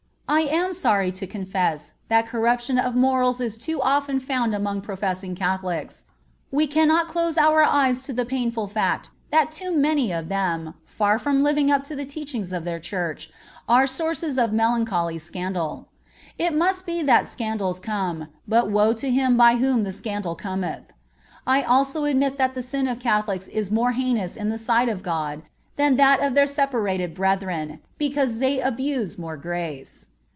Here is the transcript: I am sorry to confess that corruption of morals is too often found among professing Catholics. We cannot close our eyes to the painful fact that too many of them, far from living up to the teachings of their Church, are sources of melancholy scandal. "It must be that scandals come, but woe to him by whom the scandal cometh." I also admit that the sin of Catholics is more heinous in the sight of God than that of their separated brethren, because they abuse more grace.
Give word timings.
I 0.33 0.43
am 0.43 0.73
sorry 0.73 1.11
to 1.11 1.27
confess 1.27 1.91
that 2.07 2.25
corruption 2.25 2.77
of 2.79 2.95
morals 2.95 3.41
is 3.41 3.57
too 3.57 3.81
often 3.81 4.21
found 4.21 4.55
among 4.55 4.79
professing 4.79 5.35
Catholics. 5.35 6.05
We 6.51 6.67
cannot 6.67 7.09
close 7.09 7.37
our 7.37 7.63
eyes 7.63 8.01
to 8.03 8.13
the 8.13 8.23
painful 8.23 8.67
fact 8.67 9.09
that 9.29 9.51
too 9.51 9.75
many 9.75 10.13
of 10.13 10.29
them, 10.29 10.75
far 10.85 11.19
from 11.19 11.43
living 11.43 11.69
up 11.69 11.83
to 11.83 11.97
the 11.97 12.05
teachings 12.05 12.53
of 12.53 12.63
their 12.63 12.79
Church, 12.79 13.29
are 13.67 13.85
sources 13.85 14.37
of 14.37 14.53
melancholy 14.53 15.19
scandal. 15.19 15.89
"It 16.37 16.55
must 16.55 16.85
be 16.85 17.01
that 17.03 17.27
scandals 17.27 17.81
come, 17.81 18.29
but 18.47 18.69
woe 18.69 18.93
to 18.93 19.11
him 19.11 19.35
by 19.35 19.57
whom 19.57 19.83
the 19.83 19.91
scandal 19.91 20.35
cometh." 20.35 20.93
I 21.45 21.61
also 21.61 22.05
admit 22.05 22.37
that 22.37 22.55
the 22.55 22.63
sin 22.63 22.87
of 22.87 23.01
Catholics 23.01 23.49
is 23.49 23.69
more 23.69 23.91
heinous 23.91 24.37
in 24.37 24.47
the 24.47 24.57
sight 24.57 24.87
of 24.87 25.03
God 25.03 25.41
than 25.75 25.97
that 25.97 26.21
of 26.23 26.35
their 26.35 26.47
separated 26.47 27.13
brethren, 27.13 27.81
because 27.97 28.37
they 28.37 28.61
abuse 28.61 29.17
more 29.17 29.35
grace. 29.35 30.07